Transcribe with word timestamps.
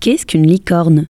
Qu'est-ce 0.00 0.24
qu'une 0.24 0.46
licorne? 0.46 1.04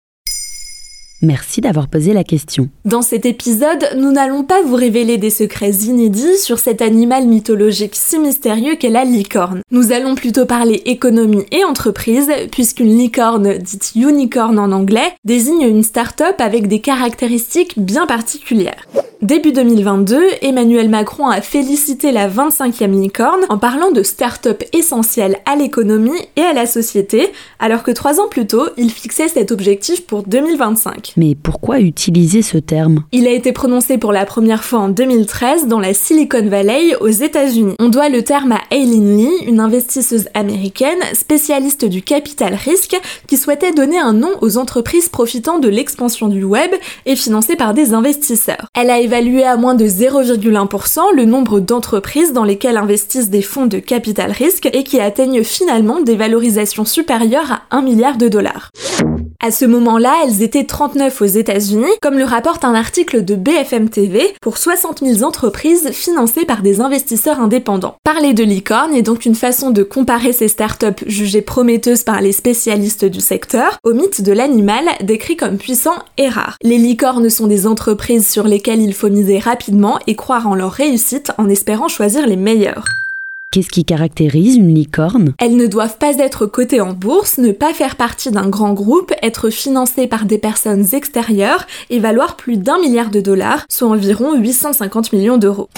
Merci 1.21 1.61
d'avoir 1.61 1.89
posé 1.89 2.13
la 2.13 2.23
question. 2.23 2.69
Dans 2.85 3.03
cet 3.03 3.27
épisode, 3.27 3.85
nous 3.97 4.13
n'allons 4.13 4.45
pas 4.45 4.63
vous 4.63 4.77
révéler 4.77 5.19
des 5.19 5.31
secrets 5.31 5.73
inédits 5.73 6.39
sur 6.39 6.61
cet 6.61 6.81
animal 6.83 7.27
mythologique 7.27 7.97
si 7.97 8.21
mystérieux 8.21 8.77
qu'est 8.77 8.91
la 8.91 9.05
licorne. 9.05 9.63
Nous 9.73 9.91
allons 9.91 10.15
plutôt 10.15 10.47
parler 10.47 10.83
économie 10.85 11.47
et 11.51 11.65
entreprise, 11.65 12.31
puisqu'une 12.53 12.97
licorne, 12.97 13.59
dite 13.59 13.91
unicorn 13.97 14.57
en 14.57 14.71
anglais, 14.71 15.17
désigne 15.25 15.63
une 15.63 15.83
start-up 15.83 16.37
avec 16.39 16.69
des 16.69 16.79
caractéristiques 16.79 17.77
bien 17.77 18.07
particulières. 18.07 18.87
Début 19.27 19.51
2022, 19.51 20.21
Emmanuel 20.43 20.89
Macron 20.89 21.27
a 21.27 21.41
félicité 21.41 22.13
la 22.13 22.29
25e 22.29 22.93
licorne 22.93 23.41
en 23.49 23.59
parlant 23.59 23.91
de 23.91 24.05
start-up 24.05 24.63
essentielle 24.73 25.39
à 25.47 25.57
l'économie 25.57 26.13
et 26.37 26.43
à 26.43 26.53
la 26.53 26.65
société, 26.65 27.33
alors 27.59 27.83
que 27.83 27.91
trois 27.91 28.21
ans 28.21 28.29
plus 28.29 28.47
tôt, 28.47 28.69
il 28.77 28.89
fixait 28.89 29.27
cet 29.27 29.51
objectif 29.51 30.07
pour 30.07 30.23
2025. 30.23 31.15
Mais 31.17 31.35
pourquoi 31.35 31.81
utiliser 31.81 32.41
ce 32.43 32.57
terme? 32.57 33.03
Il 33.11 33.27
a 33.27 33.33
été 33.33 33.51
prononcé 33.51 33.99
pour 33.99 34.13
la 34.13 34.27
première 34.27 34.63
fois 34.63 34.79
en 34.79 34.89
2013 34.91 35.67
dans 35.67 35.81
la 35.81 35.93
Silicon 35.93 36.47
Valley 36.47 36.95
aux 37.01 37.09
États-Unis. 37.09 37.75
On 37.81 37.89
doit 37.89 38.09
le 38.09 38.23
terme 38.23 38.53
à 38.53 38.61
Aileen 38.71 39.17
Lee, 39.17 39.45
une 39.49 39.59
investisseuse 39.59 40.29
américaine 40.35 41.03
spécialiste 41.15 41.85
du 41.85 42.01
capital 42.01 42.55
risque 42.55 42.97
qui 43.27 43.39
souhaitait 43.39 43.73
donner 43.73 43.99
un 43.99 44.13
nom 44.13 44.31
aux 44.41 44.57
entreprises 44.57 45.09
profitant 45.09 45.59
de 45.59 45.69
l'expansion 45.69 46.29
du 46.29 46.45
web 46.45 46.71
et 47.07 47.17
financées 47.17 47.57
par 47.57 47.75
des 47.75 47.93
investisseurs. 47.93 48.69
Elle 48.73 48.89
a 48.89 49.01
évalué 49.01 49.16
à 49.17 49.57
moins 49.57 49.75
de 49.75 49.87
0,1% 49.87 51.01
le 51.15 51.25
nombre 51.25 51.59
d'entreprises 51.59 52.35
dans 52.35 52.45
lesquelles 52.45 52.77
investissent 52.77 53.31
des 53.31 53.41
fonds 53.41 53.65
de 53.65 53.79
capital 53.79 54.31
risque 54.31 54.69
et 54.71 54.85
qui 54.85 55.01
atteignent 55.01 55.43
finalement 55.43 56.03
des 56.03 56.17
valorisations 56.17 56.85
supérieures 56.85 57.51
à 57.51 57.63
1 57.77 57.81
milliard 57.81 58.19
de 58.19 58.29
dollars. 58.29 58.71
À 59.41 59.51
ce 59.51 59.65
moment-là, 59.65 60.15
elles 60.25 60.43
étaient 60.43 60.65
39 60.65 61.21
aux 61.23 61.27
États-Unis, 61.27 61.85
comme 62.01 62.19
le 62.19 62.25
rapporte 62.25 62.65
un 62.65 62.75
article 62.75 63.25
de 63.25 63.35
BFM 63.35 63.91
TV, 63.91 64.35
pour 64.41 64.59
60 64.59 65.01
000 65.05 65.23
entreprises 65.23 65.91
financées 65.91 66.45
par 66.45 66.63
des 66.63 66.81
investisseurs 66.81 67.41
indépendants. 67.41 67.97
Parler 68.03 68.33
de 68.33 68.45
licorne 68.45 68.95
est 68.95 69.03
donc 69.03 69.27
une 69.27 69.35
façon 69.35 69.71
de 69.71 69.83
comparer 69.83 70.33
ces 70.33 70.49
startups 70.49 71.05
jugées 71.07 71.43
prometteuses 71.43 72.03
par 72.03 72.21
les 72.21 72.33
spécialistes 72.33 73.05
du 73.05 73.21
secteur 73.21 73.79
au 73.85 73.93
mythe 73.93 74.23
de 74.23 74.33
l'animal 74.33 74.85
décrit 75.03 75.37
comme 75.37 75.59
puissant 75.59 75.97
et 76.19 76.29
rare. 76.29 76.57
Les 76.63 76.79
licornes 76.79 77.31
sont 77.31 77.47
des 77.47 77.67
entreprises 77.67 78.29
sur 78.29 78.49
lesquelles 78.49 78.83
il 78.83 78.95
faut 78.95 79.11
miser 79.11 79.39
rapidement 79.39 79.99
et 80.07 80.17
croire 80.17 80.49
en 80.49 80.55
leur 80.55 80.73
réussite 80.73 81.33
en 81.39 81.49
espérant 81.49 81.89
choisir 81.89 82.27
les 82.27 82.37
meilleurs. 82.37 82.85
Qu'est-ce 83.53 83.71
qui 83.71 83.85
caractérise 83.85 84.57
une 84.57 84.75
licorne? 84.75 85.33
Elles 85.39 85.57
ne 85.57 85.67
doivent 85.67 85.97
pas 85.97 86.19
être 86.19 86.45
cotées 86.47 86.81
en 86.81 86.93
bourse, 86.93 87.39
ne 87.39 87.53
pas 87.53 87.73
faire 87.73 87.97
partie 87.97 88.31
d'un 88.31 88.49
grand 88.49 88.75
groupe, 88.75 89.15
être 89.23 89.49
financées 89.49 90.07
par 90.07 90.27
des 90.27 90.37
personnes 90.37 90.85
extérieures 90.93 91.67
et 91.89 91.99
valoir 91.99 92.37
plus 92.37 92.59
d'un 92.59 92.79
milliard 92.79 93.11
de 93.11 93.21
dollars, 93.21 93.65
soit 93.71 93.89
environ 93.89 94.35
850 94.35 95.13
millions 95.13 95.39
d'euros. 95.39 95.71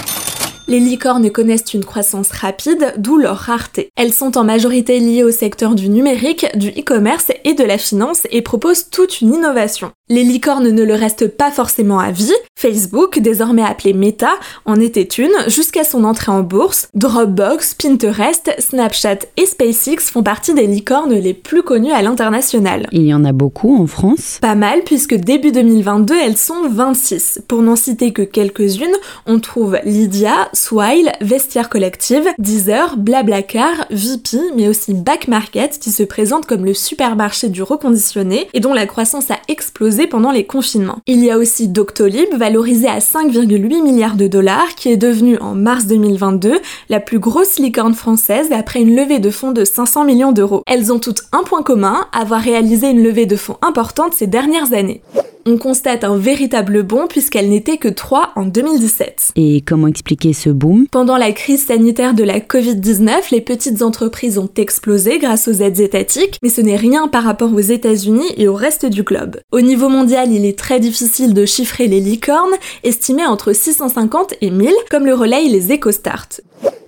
Les 0.67 0.81
licornes 0.81 1.31
connaissent 1.31 1.73
une 1.73 1.85
croissance 1.85 2.31
rapide, 2.31 2.93
d'où 2.99 3.17
leur 3.17 3.37
rareté. 3.37 3.91
Elles 3.97 4.13
sont 4.13 4.37
en 4.37 4.45
majorité 4.45 4.99
liées 5.01 5.25
au 5.25 5.31
secteur 5.31 5.75
du 5.75 5.89
numérique, 5.89 6.47
du 6.57 6.69
e-commerce 6.71 7.33
et 7.45 7.55
de 7.55 7.65
la 7.65 7.79
finance 7.79 8.27
et 8.31 8.43
proposent 8.43 8.91
toute 8.91 9.21
une 9.21 9.35
innovation. 9.35 9.93
Les 10.11 10.25
licornes 10.25 10.71
ne 10.71 10.85
le 10.85 10.95
restent 10.95 11.29
pas 11.29 11.51
forcément 11.51 11.99
à 11.99 12.11
vie. 12.11 12.33
Facebook, 12.57 13.19
désormais 13.19 13.63
appelé 13.63 13.93
Meta, 13.93 14.31
en 14.65 14.81
était 14.81 15.03
une 15.03 15.35
jusqu'à 15.49 15.85
son 15.85 16.03
entrée 16.03 16.33
en 16.33 16.41
bourse. 16.41 16.89
Dropbox, 16.95 17.75
Pinterest, 17.75 18.51
Snapchat 18.59 19.19
et 19.37 19.45
SpaceX 19.45 20.11
font 20.11 20.23
partie 20.23 20.55
des 20.55 20.67
licornes 20.67 21.13
les 21.13 21.35
plus 21.35 21.63
connues 21.63 21.93
à 21.93 22.01
l'international. 22.01 22.87
Il 22.91 23.05
y 23.05 23.13
en 23.13 23.23
a 23.27 23.33
beaucoup 23.33 23.77
en 23.77 23.87
France 23.87 24.39
Pas 24.41 24.55
mal 24.55 24.81
puisque 24.87 25.15
début 25.15 25.53
2022 25.53 26.15
elles 26.15 26.39
sont 26.39 26.71
26. 26.71 27.43
Pour 27.47 27.61
n'en 27.61 27.77
citer 27.77 28.15
que 28.15 28.23
quelques-unes, 28.23 28.97
on 29.27 29.41
trouve 29.41 29.77
Lydia, 29.85 30.49
Swile, 30.55 31.13
Vestiaire 31.21 31.69
Collective, 31.69 32.27
Deezer, 32.39 32.97
Blablacar, 32.97 33.87
VP, 33.91 34.39
mais 34.57 34.69
aussi 34.69 34.95
Back 34.95 35.29
Market 35.29 35.79
qui 35.79 35.91
se 35.91 36.03
présente 36.03 36.47
comme 36.47 36.65
le 36.65 36.73
supermarché 36.73 37.51
du 37.51 37.63
reconditionné 37.63 38.49
et 38.55 38.61
dont 38.61 38.73
la 38.73 38.87
croissance 38.87 39.31
a 39.31 39.37
explosé 39.49 39.98
pendant 40.07 40.31
les 40.31 40.45
confinements. 40.45 40.99
Il 41.07 41.25
y 41.25 41.31
a 41.31 41.39
aussi 41.39 41.69
Doctolib, 41.69 42.35
valorisé 42.35 42.89
à 42.89 42.99
5,8 42.99 43.83
milliards 43.83 44.17
de 44.17 44.27
dollars, 44.27 44.75
qui 44.77 44.91
est 44.91 44.97
devenu 44.97 45.39
en 45.39 45.55
mars 45.55 45.87
2022 45.87 46.61
la 46.89 47.01
plus 47.01 47.19
grosse 47.19 47.59
licorne 47.59 47.95
française 47.95 48.49
après 48.53 48.81
une 48.81 48.95
levée 48.95 49.19
de 49.19 49.31
fonds 49.31 49.53
de 49.53 49.65
500 49.65 50.05
millions 50.05 50.33
d'euros. 50.33 50.63
Elles 50.67 50.93
ont 50.93 50.99
toutes 50.99 51.23
un 51.33 51.43
point 51.43 51.63
commun, 51.63 52.07
avoir 52.13 52.41
réalisé 52.41 52.91
une 52.91 53.03
levée 53.03 53.27
de 53.27 53.37
fonds 53.37 53.57
importante 53.63 54.15
ces 54.15 54.27
dernières 54.27 54.73
années 54.73 55.03
on 55.49 55.59
constate 55.59 56.05
un 56.05 56.17
véritable 56.17 56.83
bond 56.83 57.07
puisqu'elle 57.09 57.49
n'était 57.49 57.79
que 57.79 57.89
3 57.89 58.33
en 58.37 58.45
2017. 58.45 59.33
Et 59.37 59.63
comment 59.67 59.87
expliquer 59.87 60.33
ce 60.33 60.51
boom? 60.51 60.87
Pendant 60.91 61.17
la 61.17 61.33
crise 61.33 61.67
sanitaire 61.67 62.15
de 62.15 62.25
la 62.25 62.41
Covid-19, 62.41 63.31
les 63.33 63.41
petites 63.41 63.83
entreprises 63.83 64.39
ont 64.39 64.51
explosé 64.57 65.19
grâce 65.19 65.49
aux 65.49 65.53
aides 65.53 65.81
étatiques, 65.81 66.39
mais 66.43 66.51
ce 66.51 66.61
n'est 66.61 66.77
rien 66.77 67.09
par 67.09 67.25
rapport 67.25 67.53
aux 67.53 67.61
États-Unis 67.61 68.29
et 68.37 68.49
au 68.49 68.55
reste 68.55 68.87
du 68.87 69.03
globe. 69.03 69.39
Au 69.53 69.61
niveau 69.61 69.89
mondial, 69.89 70.33
il 70.33 70.45
est 70.45 70.59
très 70.59 70.81
difficile 70.81 71.35
de 71.35 71.47
chiffrer 71.47 71.89
les 71.89 72.01
licornes, 72.01 72.55
estimées 72.85 73.27
entre 73.27 73.53
650 73.53 74.35
et 74.41 74.51
1000, 74.51 74.73
comme 74.91 75.07
le 75.07 75.15
relayent 75.15 75.49
les 75.49 75.73
EcoStart. 75.73 76.29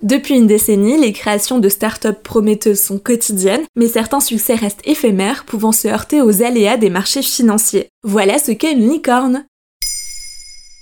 Depuis 0.03 0.35
une 0.35 0.47
décennie, 0.47 0.99
les 0.99 1.13
créations 1.13 1.59
de 1.59 1.69
start-up 1.69 2.23
prometteuses 2.23 2.81
sont 2.81 2.97
quotidiennes, 2.97 3.65
mais 3.75 3.87
certains 3.87 4.19
succès 4.19 4.55
restent 4.55 4.81
éphémères, 4.83 5.45
pouvant 5.45 5.71
se 5.71 5.87
heurter 5.87 6.21
aux 6.21 6.41
aléas 6.41 6.77
des 6.77 6.89
marchés 6.89 7.21
financiers. 7.21 7.89
Voilà 8.03 8.39
ce 8.39 8.51
qu'est 8.51 8.73
une 8.73 8.89
licorne. 8.89 9.45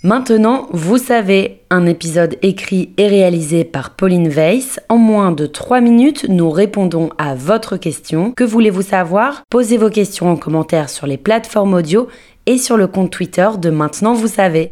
Maintenant, 0.01 0.69
vous 0.71 0.97
savez, 0.97 1.59
un 1.69 1.85
épisode 1.85 2.37
écrit 2.41 2.93
et 2.95 3.07
réalisé 3.07 3.65
par 3.65 3.97
Pauline 3.97 4.29
Weiss. 4.29 4.79
En 4.87 4.95
moins 4.95 5.33
de 5.33 5.45
3 5.45 5.81
minutes, 5.81 6.25
nous 6.29 6.49
répondons 6.49 7.09
à 7.17 7.35
votre 7.35 7.75
question. 7.75 8.31
Que 8.31 8.45
voulez-vous 8.45 8.83
savoir? 8.83 9.43
Posez 9.49 9.75
vos 9.75 9.89
questions 9.89 10.31
en 10.31 10.37
commentaire 10.37 10.89
sur 10.89 11.05
les 11.05 11.17
plateformes 11.17 11.73
audio 11.73 12.07
et 12.45 12.57
sur 12.57 12.77
le 12.77 12.87
compte 12.87 13.11
Twitter 13.11 13.49
de 13.59 13.69
Maintenant, 13.69 14.13
vous 14.13 14.29
savez. 14.29 14.71